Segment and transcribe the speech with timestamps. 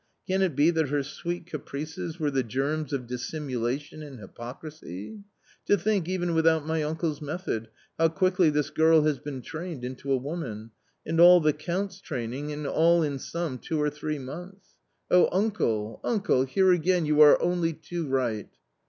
[0.25, 5.19] Can it be that her sweet caprices were the germs of dissimulation and hypocrisy?....
[5.67, 7.67] to think, even without my uncle's method,
[7.99, 10.71] how quickly this girl has been trained into a woman!
[11.05, 14.69] and all the Count's training, and all in some two or three months!
[15.11, 16.45] Oh, uncle, uncle!
[16.45, 18.49] here again you are only too right."